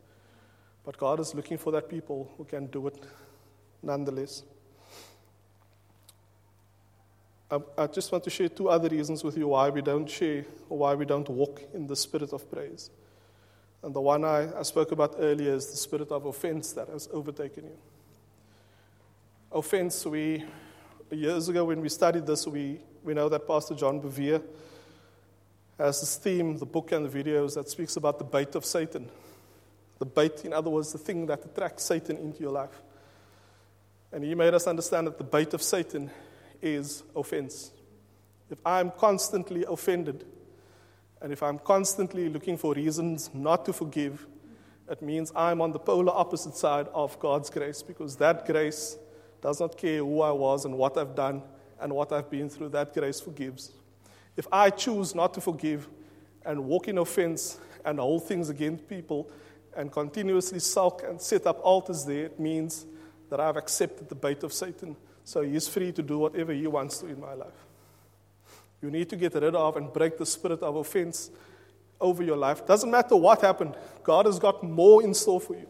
[0.86, 3.04] But God is looking for that people who can do it
[3.84, 4.44] nonetheless.
[7.52, 10.46] I, I just want to share two other reasons with you why we don't share
[10.70, 12.90] or why we don't walk in the spirit of praise.
[13.84, 17.08] And the one I, I spoke about earlier is the spirit of offense that has
[17.14, 17.78] overtaken you.
[19.52, 20.44] Offense, we,
[21.12, 24.44] years ago when we studied this, we, we know that Pastor John Bevere
[25.78, 29.10] has this theme, the book and the videos, that speaks about the bait of Satan.
[29.98, 32.82] The bait, in other words, the thing that attracts Satan into your life.
[34.12, 36.12] And he made us understand that the bait of Satan
[36.62, 37.72] is offense.
[38.50, 40.26] If I'm constantly offended,
[41.22, 44.28] and if I'm constantly looking for reasons not to forgive,
[44.90, 48.98] it means I'm on the polar opposite side of God's grace because that grace
[49.42, 51.42] does not care who I was and what I've done
[51.80, 52.70] and what I've been through.
[52.70, 53.72] That grace forgives.
[54.36, 55.88] If I choose not to forgive
[56.46, 59.30] and walk in offense and hold things against people
[59.76, 62.86] and continuously sulk and set up altars there, it means
[63.30, 64.96] that I've accepted the bait of Satan
[65.28, 67.66] so he is free to do whatever he wants to in my life.
[68.82, 71.30] You need to get rid of and break the spirit of offense
[72.00, 72.66] over your life.
[72.66, 75.68] Doesn't matter what happened, God has got more in store for you.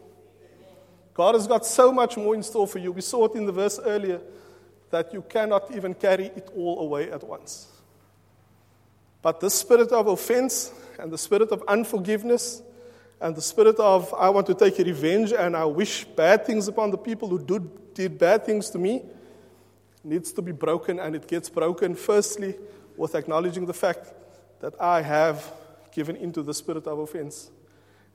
[1.12, 2.92] God has got so much more in store for you.
[2.92, 4.20] We saw it in the verse earlier
[4.90, 7.68] that you cannot even carry it all away at once.
[9.22, 12.62] But the spirit of offense and the spirit of unforgiveness
[13.20, 16.90] and the spirit of I want to take revenge and I wish bad things upon
[16.90, 19.02] the people who did, did bad things to me
[20.04, 22.54] needs to be broken, and it gets broken firstly
[22.96, 24.12] with acknowledging the fact
[24.60, 25.52] that I have
[25.92, 27.50] given into the spirit of offense.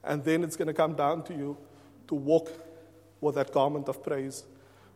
[0.03, 1.57] And then it's going to come down to you
[2.07, 2.49] to walk
[3.21, 4.43] with that garment of praise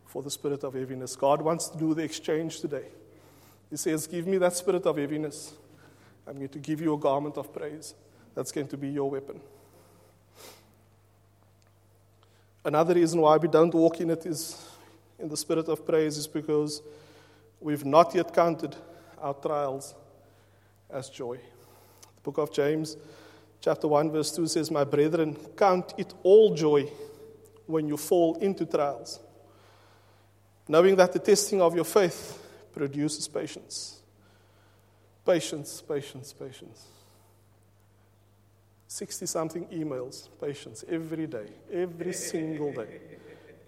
[0.08, 1.14] for the spirit of heaviness.
[1.14, 2.86] God wants to do the exchange today.
[3.70, 5.52] He says, Give me that spirit of heaviness.
[6.26, 7.94] I'm going to give you a garment of praise.
[8.34, 9.40] That's going to be your weapon.
[12.64, 14.66] Another reason why we don't walk in it is
[15.18, 16.82] in the spirit of praise is because
[17.60, 18.76] we've not yet counted
[19.20, 19.94] our trials
[20.90, 21.36] as joy.
[21.36, 22.96] The book of James,
[23.60, 26.90] chapter 1, verse 2 says, My brethren, count it all joy
[27.66, 29.20] when you fall into trials,
[30.68, 32.38] knowing that the testing of your faith
[32.72, 34.00] produces patience.
[35.24, 36.86] Patience, patience, patience.
[38.86, 43.00] 60 something emails, patience, every day, every single day.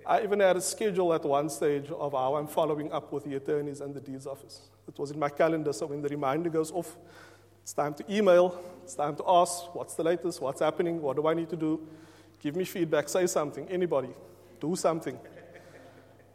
[0.07, 3.35] I even had a schedule at one stage of how I'm following up with the
[3.37, 4.63] attorneys and the deeds office.
[4.89, 6.97] It was in my calendar, so when the reminder goes off,
[7.63, 11.27] it's time to email, it's time to ask what's the latest, what's happening, what do
[11.27, 11.87] I need to do?
[12.41, 14.09] Give me feedback, say something, anybody,
[14.59, 15.19] do something.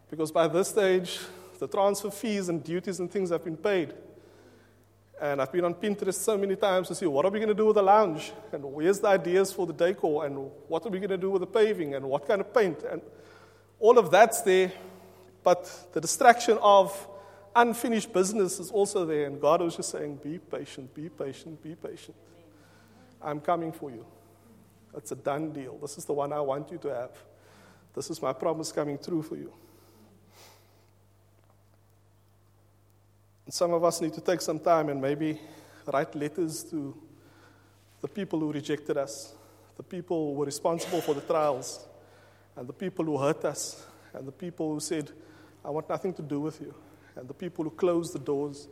[0.10, 1.20] Because by this stage,
[1.60, 3.94] the transfer fees and duties and things have been paid.
[5.22, 7.56] And I've been on Pinterest so many times to see what are we going to
[7.56, 8.34] do with the lounge?
[8.52, 10.26] And where's the ideas for the decor?
[10.26, 11.96] And what are we going to do with the paving?
[11.96, 12.84] And what kind of paint?
[12.84, 13.02] And
[13.80, 14.72] all of that's there.
[15.44, 17.08] But the distraction of
[17.56, 19.26] unfinished business is also there.
[19.26, 22.18] And God was just saying, be patient, be patient, be patient.
[23.22, 24.06] I'm coming for you.
[24.98, 25.78] It's a done deal.
[25.82, 27.12] This is the one I want you to have.
[27.94, 29.54] This is my promise coming through for you.
[33.54, 35.40] Some of us need to take some time and maybe
[35.92, 36.96] write letters to
[38.02, 39.34] the people who rejected us,
[39.78, 41.86] the people who were responsible for the trials,
[42.56, 45.12] and the people who hurt us, and the people who said,
[45.64, 46.74] I want nothing to do with you,
[47.16, 48.68] and the people who closed the doors.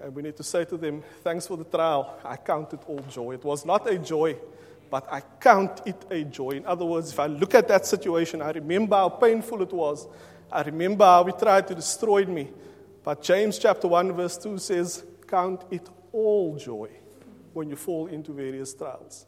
[0.00, 2.18] And we need to say to them, Thanks for the trial.
[2.24, 3.32] I count it all joy.
[3.32, 4.36] It was not a joy,
[4.90, 6.50] but I count it a joy.
[6.50, 10.06] In other words, if I look at that situation, I remember how painful it was.
[10.50, 12.48] I remember how he tried to destroy me.
[13.08, 16.90] But James chapter 1, verse 2 says, Count it all joy
[17.54, 19.24] when you fall into various trials.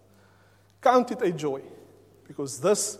[0.83, 1.62] Count it a joy,
[2.29, 2.99] because this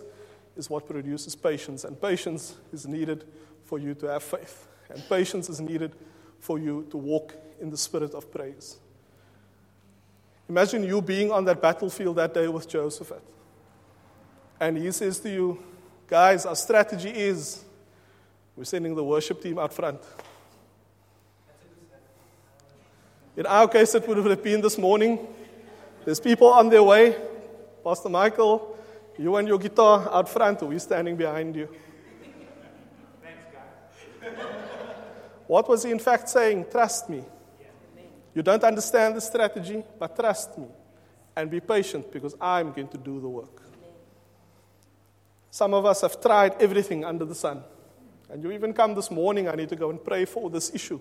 [0.57, 3.27] is what produces patience, and patience is needed
[3.67, 5.93] for you to have faith, and patience is needed
[6.39, 8.79] for you to walk in the spirit of praise.
[10.49, 13.13] Imagine you being on that battlefield that day with Joseph,
[14.59, 15.63] and he says to you,
[16.07, 17.67] Guys, our strategy is
[18.57, 20.01] we're sending the worship team out front.
[23.37, 25.27] In our case, it would have been this morning.
[26.05, 27.17] There's people on their way.
[27.85, 28.77] Pastor Michael,
[29.19, 31.69] you and your guitar out front, we're standing behind you.
[35.47, 36.67] What was he in fact saying?
[36.71, 37.25] Trust me.
[38.35, 40.67] You don't understand the strategy, but trust me.
[41.35, 43.63] And be patient because I'm going to do the work.
[45.51, 47.65] Some of us have tried everything under the sun.
[48.29, 51.01] And you even come this morning, I need to go and pray for this issue.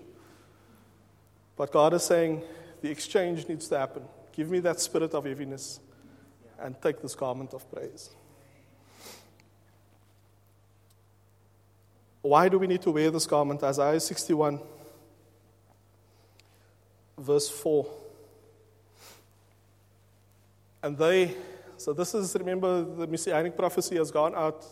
[1.60, 2.40] But God is saying
[2.80, 4.02] the exchange needs to happen.
[4.32, 5.78] Give me that spirit of heaviness
[6.58, 8.08] and take this garment of praise.
[12.22, 13.62] Why do we need to wear this garment?
[13.62, 14.58] Isaiah 61,
[17.18, 17.86] verse 4.
[20.82, 21.34] And they,
[21.76, 24.64] so this is, remember, the messianic prophecy has gone out.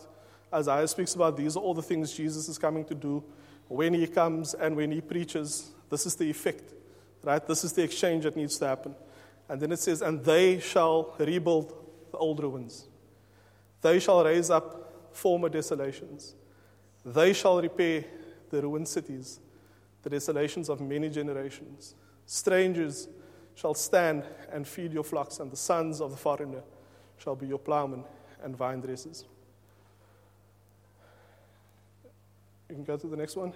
[0.51, 3.23] Isaiah speaks about these are all the things Jesus is coming to do
[3.67, 5.69] when he comes and when he preaches.
[5.91, 6.73] This is the effect.
[7.23, 7.45] Right?
[7.45, 8.95] This is the exchange that needs to happen.
[9.47, 11.73] And then it says, And they shall rebuild
[12.11, 12.87] the old ruins.
[13.81, 16.35] They shall raise up former desolations.
[17.05, 18.05] They shall repair
[18.49, 19.39] the ruined cities,
[20.03, 21.95] the desolations of many generations.
[22.25, 23.07] Strangers
[23.55, 26.61] shall stand and feed your flocks, and the sons of the foreigner
[27.17, 28.03] shall be your plowmen
[28.43, 29.25] and vine dressers.
[32.69, 33.53] You can go to the next one.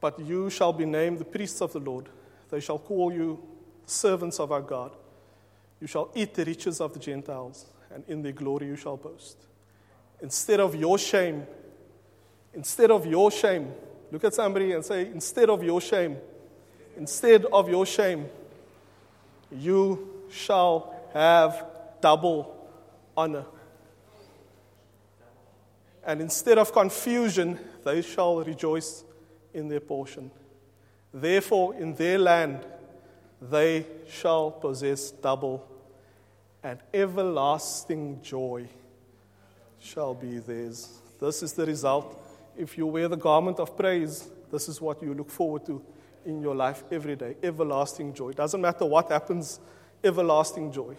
[0.00, 2.08] But you shall be named the priests of the Lord.
[2.50, 3.42] They shall call you
[3.86, 4.92] servants of our God.
[5.80, 9.36] You shall eat the riches of the Gentiles, and in their glory you shall boast.
[10.20, 11.46] Instead of your shame,
[12.54, 13.72] instead of your shame,
[14.10, 16.16] Look at somebody and say, instead of your shame,
[16.96, 18.26] instead of your shame,
[19.52, 21.64] you shall have
[22.00, 22.54] double
[23.16, 23.44] honor.
[26.04, 29.04] And instead of confusion, they shall rejoice
[29.58, 30.30] in their portion.
[31.12, 32.64] Therefore, in their land,
[33.40, 35.66] they shall possess double,
[36.62, 38.68] and everlasting joy
[39.80, 41.00] shall be theirs.
[41.20, 42.20] This is the result.
[42.56, 45.82] If you wear the garment of praise, this is what you look forward to
[46.26, 48.32] in your life every day everlasting joy.
[48.32, 49.60] Doesn't matter what happens,
[50.02, 50.96] everlasting joy.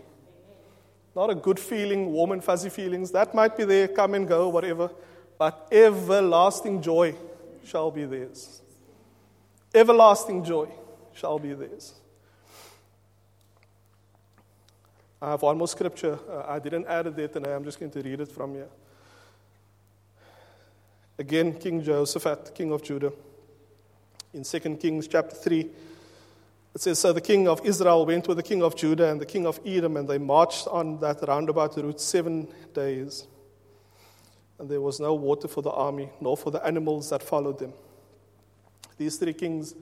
[1.16, 3.12] Not a good feeling, warm and fuzzy feelings.
[3.12, 4.90] That might be there, come and go, whatever.
[5.38, 7.16] But everlasting joy
[7.66, 8.62] shall be theirs.
[9.74, 10.68] Everlasting joy
[11.14, 11.94] shall be theirs.
[15.22, 16.18] I have one more scripture.
[16.30, 17.56] Uh, I didn't add it there.
[17.56, 18.70] I'm just going to read it from here.
[21.18, 23.12] Again, King Jehoshaphat, king of Judah,
[24.34, 25.70] in 2 Kings chapter 3,
[26.76, 29.26] it says, So the king of Israel went with the king of Judah and the
[29.26, 33.28] king of Edom, and they marched on that roundabout route seven days.
[34.60, 37.74] And there was no water for the army, nor for the animals that followed them.
[38.98, 39.74] These three kings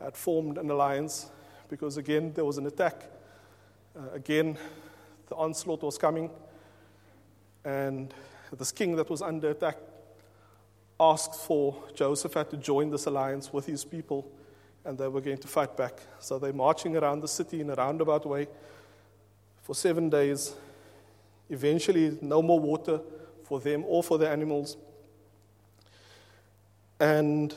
[0.00, 1.30] had formed an alliance
[1.68, 3.04] because, again, there was an attack.
[3.96, 4.58] Uh, again,
[5.28, 6.30] the onslaught was coming.
[7.64, 8.12] And
[8.56, 9.76] this king that was under attack
[10.98, 14.28] asked for Jehoshaphat to join this alliance with his people,
[14.84, 16.00] and they were going to fight back.
[16.18, 18.48] So they're marching around the city in a roundabout way
[19.62, 20.54] for seven days.
[21.48, 23.00] Eventually, no more water
[23.48, 24.76] for them or for the animals.
[27.00, 27.54] And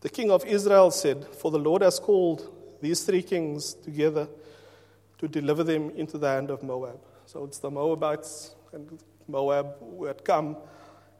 [0.00, 4.28] the king of Israel said, For the Lord has called these three kings together
[5.18, 7.00] to deliver them into the hand of Moab.
[7.24, 10.56] So it's the Moabites and Moab who had come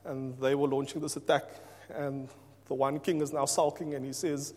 [0.04, 1.44] and they were launching this attack.
[1.90, 2.28] And
[2.66, 4.54] the one king is now sulking and he says,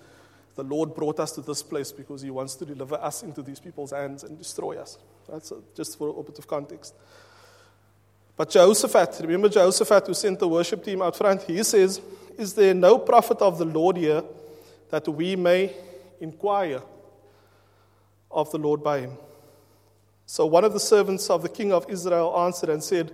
[0.56, 3.60] The Lord brought us to this place because he wants to deliver us into these
[3.60, 5.00] people's hands and destroy us.
[5.28, 6.94] That's just for a bit of context.
[8.40, 11.42] But Jehoshaphat, remember Jehoshaphat who sent the worship team out front?
[11.42, 12.00] He says,
[12.38, 14.24] Is there no prophet of the Lord here
[14.90, 15.74] that we may
[16.22, 16.82] inquire
[18.32, 19.18] of the Lord by him?
[20.26, 23.12] So one of the servants of the king of Israel answered and said,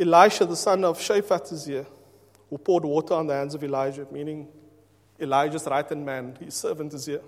[0.00, 1.86] Elisha, the son of Shaphat, is here,
[2.50, 4.48] who poured water on the hands of Elijah, meaning
[5.20, 7.22] Elijah's right hand man, his servant is here.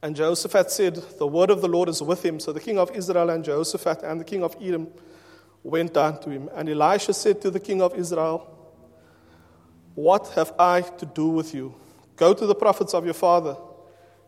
[0.00, 2.38] And Jehoshaphat said, The word of the Lord is with him.
[2.38, 4.86] So the king of Israel and Jehoshaphat and the king of Edom
[5.66, 6.48] went down to him.
[6.54, 8.48] And Elisha said to the king of Israel,
[9.94, 11.74] What have I to do with you?
[12.14, 13.56] Go to the prophets of your father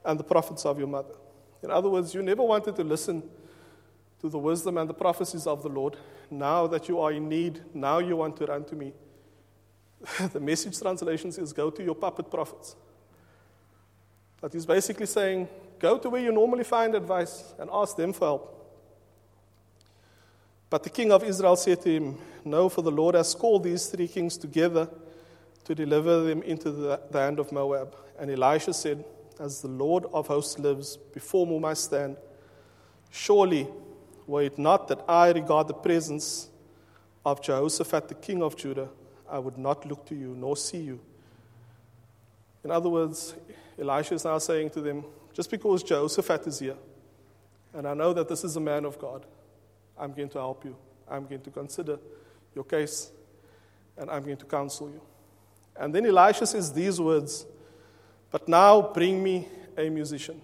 [0.05, 1.15] and the prophets of your mother.
[1.63, 3.23] In other words, you never wanted to listen
[4.21, 5.97] to the wisdom and the prophecies of the Lord.
[6.29, 8.93] Now that you are in need, now you want to run to me.
[10.33, 12.75] the message translation says, Go to your puppet prophets.
[14.41, 18.27] That is basically saying, Go to where you normally find advice and ask them for
[18.27, 18.58] help.
[20.71, 23.87] But the king of Israel said to him, No, for the Lord has called these
[23.87, 24.89] three kings together
[25.65, 27.95] to deliver them into the, the hand of Moab.
[28.19, 29.05] And Elisha said,
[29.39, 32.17] As the Lord of hosts lives, before whom I stand,
[33.11, 33.67] surely
[34.27, 36.49] were it not that I regard the presence
[37.25, 38.89] of Jehoshaphat, the king of Judah,
[39.29, 41.01] I would not look to you nor see you.
[42.65, 43.35] In other words,
[43.79, 46.77] Elisha is now saying to them, just because Jehoshaphat is here,
[47.73, 49.25] and I know that this is a man of God,
[49.99, 50.77] I'm going to help you.
[51.11, 51.99] I'm going to consider
[52.55, 53.11] your case,
[53.97, 55.01] and I'm going to counsel you.
[55.77, 57.47] And then Elisha says these words,
[58.31, 60.41] But now bring me a musician.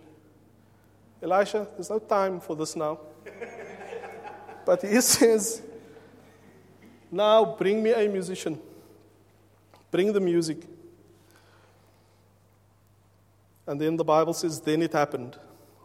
[1.23, 3.01] Elisha, there's no time for this now.
[4.67, 5.63] but he says,
[7.11, 8.61] Now bring me a musician.
[9.91, 10.59] Bring the music.
[13.67, 15.39] And then the Bible says, Then it happened,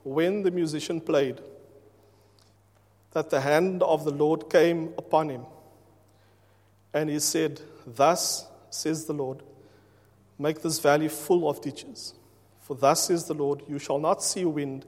[0.04, 1.42] when the musician played,
[3.12, 5.46] that the hand of the Lord came upon him.
[6.94, 9.42] And he said, Thus says the Lord,
[10.38, 12.14] make this valley full of ditches.
[12.62, 14.86] For thus says the Lord, you shall not see wind,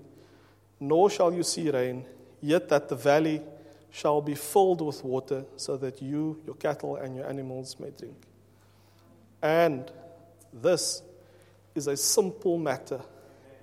[0.79, 2.05] nor shall you see rain,
[2.41, 3.41] yet that the valley
[3.89, 8.15] shall be filled with water, so that you, your cattle, and your animals may drink.
[9.41, 9.91] And
[10.53, 11.01] this
[11.75, 13.01] is a simple matter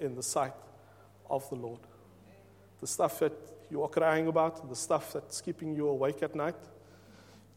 [0.00, 0.52] in the sight
[1.30, 1.80] of the Lord.
[2.80, 3.32] The stuff that
[3.70, 6.56] you are crying about, the stuff that's keeping you awake at night,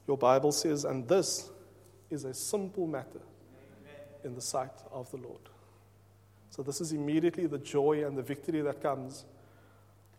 [0.07, 1.49] your Bible says, and this
[2.09, 3.21] is a simple matter
[4.23, 5.41] in the sight of the Lord.
[6.49, 9.25] So, this is immediately the joy and the victory that comes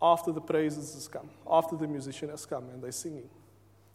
[0.01, 3.29] after the praises has come, after the musician has come and they're singing.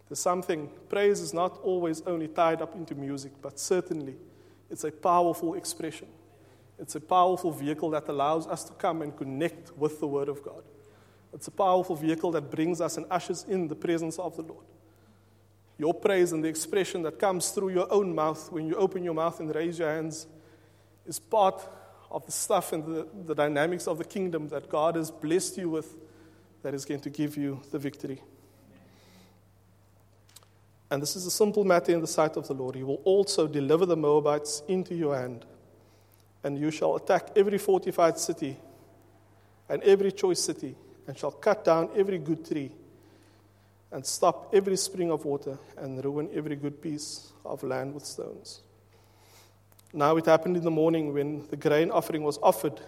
[0.07, 4.15] There's something, praise is not always only tied up into music, but certainly
[4.69, 6.07] it's a powerful expression.
[6.79, 10.43] It's a powerful vehicle that allows us to come and connect with the Word of
[10.43, 10.63] God.
[11.33, 14.65] It's a powerful vehicle that brings us and ushers in the presence of the Lord.
[15.77, 19.13] Your praise and the expression that comes through your own mouth when you open your
[19.13, 20.25] mouth and raise your hands
[21.05, 21.61] is part
[22.09, 25.69] of the stuff and the, the dynamics of the kingdom that God has blessed you
[25.69, 25.95] with
[26.63, 28.21] that is going to give you the victory.
[30.89, 32.75] And this is a simple matter in the sight of the Lord.
[32.75, 35.45] He will also deliver the Moabites into your hand,
[36.43, 38.57] and you shall attack every fortified city
[39.69, 40.75] and every choice city,
[41.07, 42.71] and shall cut down every good tree,
[43.91, 48.61] and stop every spring of water, and ruin every good piece of land with stones.
[49.93, 52.79] Now it happened in the morning when the grain offering was offered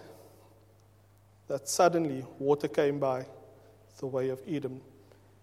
[1.47, 3.25] that suddenly water came by
[3.99, 4.81] the way of Edom,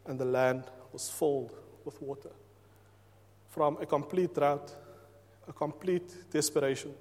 [0.06, 1.52] and the land was filled
[1.84, 2.30] with water
[3.48, 4.70] from a complete drought,
[5.48, 6.92] a complete desperation,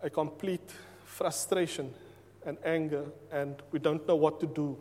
[0.00, 0.70] a complete
[1.04, 1.92] frustration
[2.44, 4.76] and anger, and we don't know what to do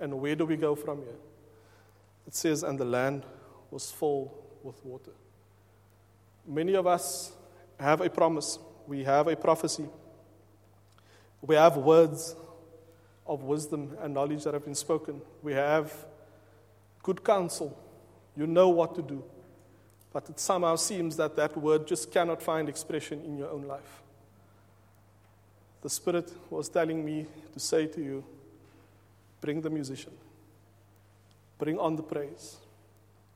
[0.00, 1.18] and where do we go from here.
[2.26, 3.24] It says, and the land
[3.70, 5.12] was full with water.
[6.46, 7.32] Many of us
[7.80, 9.86] have a promise, we have a prophecy,
[11.42, 12.36] we have words
[13.26, 15.92] of wisdom and knowledge that have been spoken, we have
[17.02, 17.76] good counsel.
[18.36, 19.24] You know what to do
[20.16, 24.02] but it somehow seems that that word just cannot find expression in your own life.
[25.86, 28.24] The Spirit was telling me to say to you
[29.40, 30.10] bring the musician,
[31.58, 32.56] bring on the praise.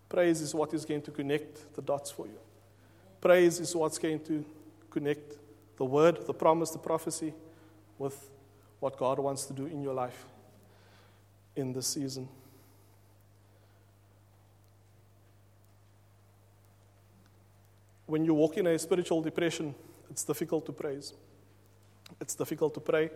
[0.09, 2.41] Praise is what is going to connect the dots for you.
[3.21, 4.45] Praise is what's going to
[4.91, 5.37] connect
[5.77, 7.33] the word, the promise, the prophecy
[8.01, 8.19] with
[8.81, 10.25] what God wants to do in your life
[11.55, 12.29] in this season.
[18.07, 19.73] when you walk in a spiritual depression,
[20.11, 21.15] it's difficult to praise.
[22.21, 23.11] It's difficult to pray.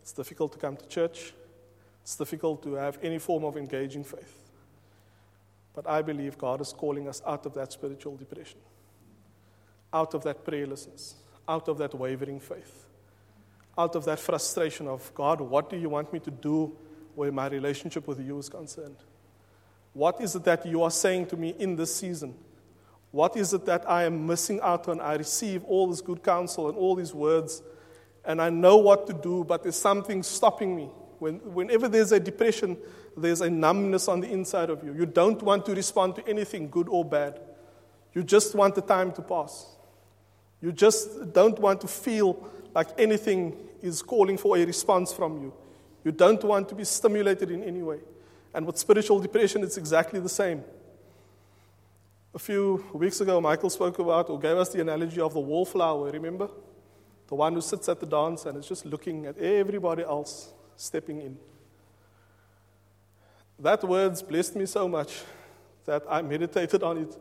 [0.00, 1.32] It's difficult to come to church.
[2.02, 4.42] It's difficult to have any form of engaging faith.
[5.74, 8.58] But I believe God is calling us out of that spiritual depression,
[9.92, 11.14] out of that prayerlessness,
[11.48, 12.86] out of that wavering faith,
[13.78, 16.76] out of that frustration of God, what do you want me to do
[17.14, 18.96] where my relationship with you is concerned?
[19.92, 22.34] What is it that you are saying to me in this season?
[23.10, 25.00] What is it that I am missing out on?
[25.00, 27.62] I receive all this good counsel and all these words,
[28.24, 30.90] and I know what to do, but there's something stopping me.
[31.18, 32.76] When, whenever there's a depression,
[33.16, 34.94] there's a numbness on the inside of you.
[34.94, 37.40] You don't want to respond to anything, good or bad.
[38.14, 39.66] You just want the time to pass.
[40.60, 45.52] You just don't want to feel like anything is calling for a response from you.
[46.04, 47.98] You don't want to be stimulated in any way.
[48.54, 50.62] And with spiritual depression, it's exactly the same.
[52.34, 56.10] A few weeks ago, Michael spoke about or gave us the analogy of the wallflower,
[56.10, 56.48] remember?
[57.28, 61.20] The one who sits at the dance and is just looking at everybody else stepping
[61.20, 61.38] in.
[63.58, 65.22] That words blessed me so much
[65.84, 67.16] that I meditated on it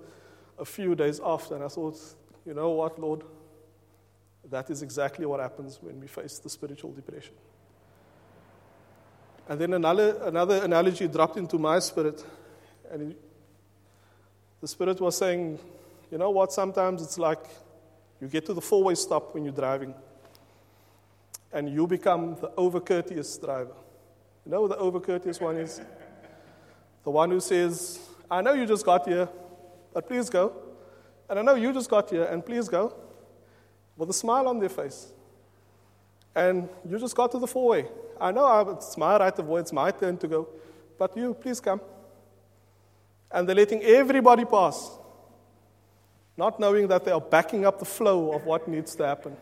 [0.58, 1.98] a few days after, and I thought,
[2.46, 3.24] you know what, Lord?
[4.50, 7.34] That is exactly what happens when we face the spiritual depression.
[9.48, 12.24] And then another, another analogy dropped into my spirit,
[12.92, 13.16] and
[14.62, 15.60] the Spirit was saying,
[16.12, 17.44] you know what, sometimes it's like
[18.22, 19.94] you get to the four way stop when you're driving,
[21.52, 23.74] and you become the over courteous driver.
[24.46, 25.82] You know the over courteous one is?
[27.04, 28.00] The one who says,
[28.30, 29.28] I know you just got here,
[29.94, 30.54] but please go.
[31.28, 32.94] And I know you just got here, and please go.
[33.98, 35.12] With a smile on their face.
[36.36, 37.86] And you just got to the four way.
[38.20, 40.48] I know it's my right of way, it's my turn to go,
[40.98, 41.82] but you, please come
[43.32, 44.92] and they're letting everybody pass,
[46.38, 49.36] not knowing that they are backing up the flow of what needs to happen.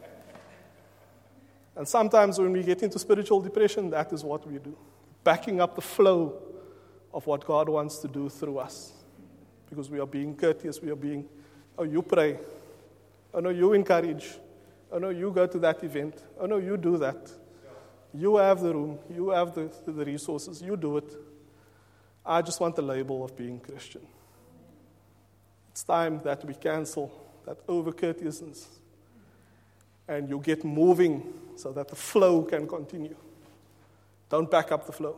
[1.76, 4.76] And sometimes when we get into spiritual depression, that is what we do
[5.24, 6.42] backing up the flow
[7.14, 8.94] of what God wants to do through us.
[9.70, 11.26] Because we are being courteous, we are being,
[11.78, 12.40] oh, you pray.
[13.34, 14.28] Oh, no, you encourage.
[14.92, 16.24] Oh, no, you go to that event.
[16.40, 17.30] Oh, no, you do that.
[18.14, 21.14] You have the room, you have the, the resources, you do it.
[22.26, 24.02] I just want the label of being Christian.
[25.80, 27.10] It's time that we cancel
[27.46, 28.68] that over courteousness
[30.10, 31.24] and you get moving
[31.56, 33.16] so that the flow can continue.
[34.30, 35.16] Don't back up the flow.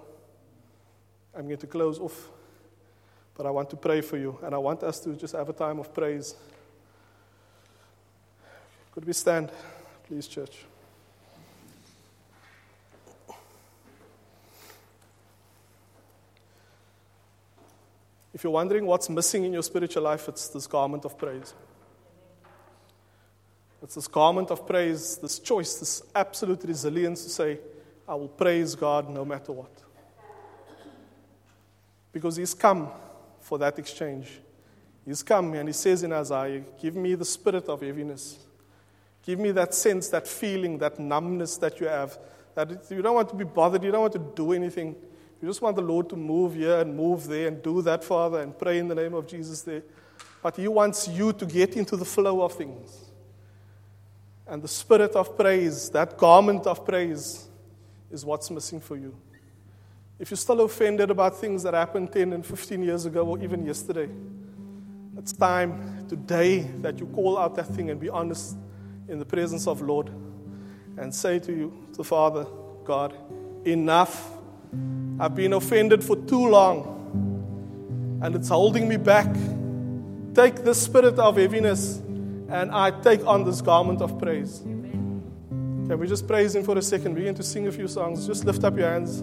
[1.36, 2.30] I'm going to close off,
[3.36, 5.54] but I want to pray for you and I want us to just have a
[5.54, 6.36] time of praise.
[8.92, 9.52] Could we stand,
[10.04, 10.66] please, church?
[18.34, 21.54] If you're wondering what's missing in your spiritual life, it's this garment of praise.
[23.84, 27.60] It's this garment of praise, this choice, this absolute resilience to say,
[28.08, 29.72] I will praise God no matter what.
[32.14, 32.90] Because He's come
[33.40, 34.40] for that exchange.
[35.06, 38.38] He's come and He says in Isaiah, Give me the spirit of heaviness.
[39.24, 42.18] Give me that sense, that feeling, that numbness that you have.
[42.56, 44.96] That you don't want to be bothered, you don't want to do anything.
[45.42, 48.42] You just want the Lord to move here and move there and do that, Father,
[48.42, 49.82] and pray in the name of Jesus there.
[50.44, 53.12] But He wants you to get into the flow of things.
[54.48, 57.48] And the spirit of praise, that garment of praise,
[58.12, 59.16] is what's missing for you.
[60.20, 63.66] If you're still offended about things that happened 10 and 15 years ago or even
[63.66, 64.10] yesterday,
[65.18, 68.56] it's time today that you call out that thing and be honest
[69.08, 70.10] in the presence of Lord
[70.98, 72.46] and say to you, to Father,
[72.84, 73.16] God,
[73.66, 74.41] enough.
[75.22, 79.32] I've been offended for too long and it's holding me back.
[80.34, 81.98] Take the spirit of heaviness
[82.50, 84.62] and I take on this garment of praise.
[84.62, 87.14] Can we just praise Him for a second?
[87.14, 88.26] Begin to sing a few songs.
[88.26, 89.20] Just lift up your hands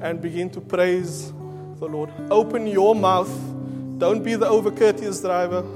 [0.00, 1.30] and begin to praise
[1.78, 2.10] the Lord.
[2.30, 3.30] Open your mouth.
[3.98, 5.66] Don't be the over courteous driver.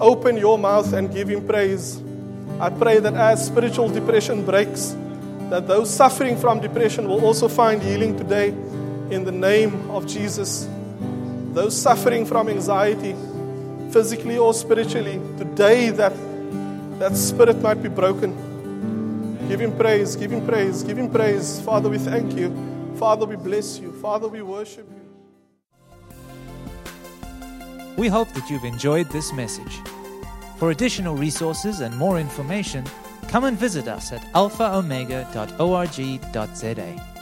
[0.00, 2.02] Open your mouth and give Him praise.
[2.58, 4.96] I pray that as spiritual depression breaks,
[5.50, 8.48] that those suffering from depression will also find healing today
[9.10, 10.68] in the name of Jesus.
[11.52, 13.14] Those suffering from anxiety,
[13.90, 16.12] physically or spiritually, today that
[16.98, 18.34] that spirit might be broken.
[19.48, 21.60] Give him praise, give him praise, give him praise.
[21.60, 22.50] Father, we thank you.
[22.98, 23.92] Father, we bless you.
[24.00, 24.96] Father, we worship you.
[27.96, 29.80] We hope that you've enjoyed this message.
[30.58, 32.84] For additional resources and more information,
[33.28, 37.15] come and visit us at alphaomega.org.za.